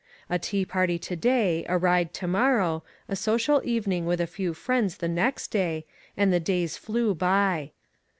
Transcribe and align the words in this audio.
A 0.31 0.39
tea 0.39 0.65
party 0.65 0.97
to 0.97 1.15
day, 1.15 1.63
a 1.69 1.77
ride 1.77 2.11
to 2.15 2.27
morrow, 2.27 2.83
a 3.07 3.15
social 3.15 3.61
evening 3.63 4.07
with 4.07 4.19
a 4.19 4.25
few 4.25 4.55
friends 4.55 4.97
the 4.97 5.07
next 5.07 5.49
day, 5.51 5.85
and 6.17 6.33
the 6.33 6.39
days 6.39 6.75
flew 6.75 7.13
by. 7.13 7.69